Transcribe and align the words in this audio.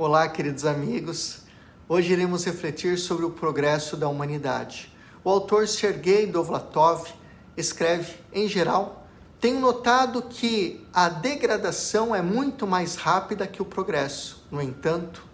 Olá, 0.00 0.28
queridos 0.28 0.64
amigos. 0.64 1.40
Hoje 1.88 2.12
iremos 2.12 2.44
refletir 2.44 2.96
sobre 2.96 3.24
o 3.24 3.30
progresso 3.30 3.96
da 3.96 4.08
humanidade. 4.08 4.94
O 5.24 5.28
autor 5.28 5.66
Sergei 5.66 6.24
Dovlatov 6.24 7.08
escreve, 7.56 8.14
em 8.32 8.46
geral, 8.46 9.08
tenho 9.40 9.58
notado 9.58 10.22
que 10.22 10.86
a 10.94 11.08
degradação 11.08 12.14
é 12.14 12.22
muito 12.22 12.64
mais 12.64 12.94
rápida 12.94 13.44
que 13.44 13.60
o 13.60 13.64
progresso. 13.64 14.46
No 14.52 14.62
entanto, 14.62 15.26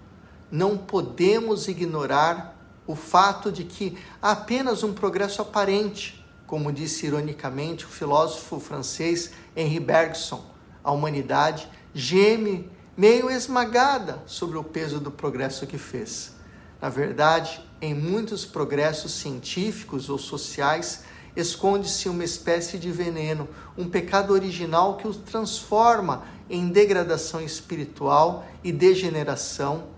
não 0.50 0.78
podemos 0.78 1.68
ignorar 1.68 2.58
o 2.86 2.96
fato 2.96 3.52
de 3.52 3.64
que 3.64 3.98
há 4.22 4.30
apenas 4.30 4.82
um 4.82 4.94
progresso 4.94 5.42
aparente, 5.42 6.26
como 6.46 6.72
disse 6.72 7.04
ironicamente 7.04 7.84
o 7.84 7.88
filósofo 7.88 8.58
francês 8.58 9.30
Henri 9.54 9.78
Bergson. 9.78 10.42
A 10.82 10.90
humanidade 10.90 11.68
geme 11.92 12.70
meio 12.96 13.30
esmagada 13.30 14.22
sobre 14.26 14.56
o 14.56 14.64
peso 14.64 15.00
do 15.00 15.10
progresso 15.10 15.66
que 15.66 15.78
fez. 15.78 16.32
Na 16.80 16.88
verdade, 16.88 17.60
em 17.80 17.94
muitos 17.94 18.44
progressos 18.44 19.12
científicos 19.12 20.08
ou 20.08 20.18
sociais, 20.18 21.02
esconde-se 21.34 22.08
uma 22.08 22.24
espécie 22.24 22.78
de 22.78 22.92
veneno, 22.92 23.48
um 23.76 23.88
pecado 23.88 24.32
original 24.32 24.96
que 24.96 25.08
os 25.08 25.16
transforma 25.16 26.24
em 26.48 26.68
degradação 26.68 27.40
espiritual 27.40 28.46
e 28.62 28.70
degeneração 28.70 29.88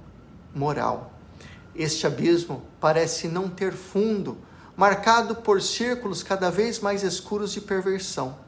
moral. 0.55 1.13
Este 1.75 2.07
abismo 2.07 2.63
parece 2.81 3.29
não 3.29 3.51
ter 3.51 3.73
fundo, 3.73 4.39
marcado 4.75 5.37
por 5.37 5.61
círculos 5.61 6.23
cada 6.23 6.51
vez 6.51 6.81
mais 6.81 7.03
escuros 7.03 7.53
de 7.53 7.61
perversão. 7.61 8.46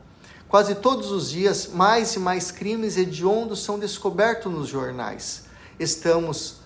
Quase 0.48 0.77
todos 0.77 1.10
os 1.10 1.28
dias, 1.28 1.68
mais 1.74 2.14
e 2.14 2.18
mais 2.18 2.50
crimes 2.50 2.96
hediondos 2.96 3.62
são 3.62 3.78
descobertos 3.78 4.50
nos 4.50 4.66
jornais. 4.66 5.44
Estamos 5.78 6.60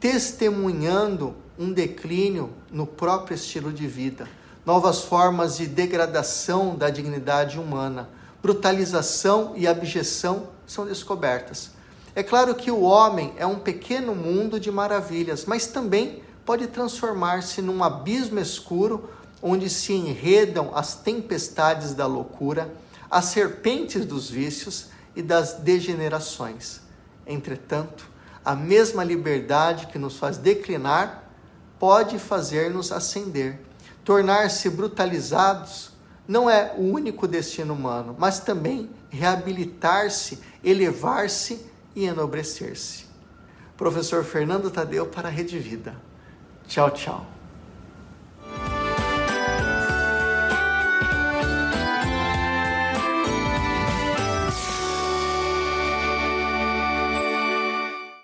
testemunhando 0.00 1.32
um 1.56 1.72
declínio 1.72 2.52
no 2.68 2.84
próprio 2.84 3.36
estilo 3.36 3.72
de 3.72 3.86
vida, 3.86 4.28
novas 4.64 5.02
formas 5.02 5.56
de 5.56 5.68
degradação 5.68 6.74
da 6.74 6.90
dignidade 6.90 7.60
humana, 7.60 8.10
brutalização 8.42 9.52
e 9.54 9.68
abjeção 9.68 10.48
são 10.66 10.84
descobertas. 10.84 11.70
É 12.12 12.24
claro 12.24 12.56
que 12.56 12.72
o 12.72 12.80
homem 12.80 13.32
é 13.36 13.46
um 13.46 13.60
pequeno 13.60 14.16
mundo 14.16 14.58
de 14.58 14.72
maravilhas, 14.72 15.44
mas 15.44 15.68
também 15.68 16.24
pode 16.44 16.66
transformar-se 16.66 17.62
num 17.62 17.84
abismo 17.84 18.40
escuro 18.40 19.08
onde 19.40 19.70
se 19.70 19.92
enredam 19.92 20.72
as 20.74 20.96
tempestades 20.96 21.94
da 21.94 22.06
loucura 22.06 22.68
as 23.10 23.26
serpentes 23.26 24.04
dos 24.04 24.28
vícios 24.28 24.88
e 25.14 25.22
das 25.22 25.54
degenerações. 25.54 26.80
Entretanto, 27.26 28.08
a 28.44 28.54
mesma 28.54 29.02
liberdade 29.02 29.86
que 29.88 29.98
nos 29.98 30.16
faz 30.18 30.38
declinar 30.38 31.24
pode 31.78 32.18
fazer-nos 32.18 32.92
ascender. 32.92 33.60
Tornar-se 34.04 34.70
brutalizados 34.70 35.90
não 36.28 36.48
é 36.48 36.72
o 36.76 36.82
único 36.82 37.26
destino 37.26 37.74
humano, 37.74 38.14
mas 38.18 38.40
também 38.40 38.90
reabilitar-se, 39.10 40.38
elevar-se 40.62 41.66
e 41.94 42.04
enobrecer-se. 42.04 43.06
Professor 43.76 44.24
Fernando 44.24 44.70
Tadeu 44.70 45.06
para 45.06 45.28
a 45.28 45.30
Rede 45.30 45.58
Vida. 45.58 45.94
Tchau, 46.66 46.90
tchau. 46.90 47.35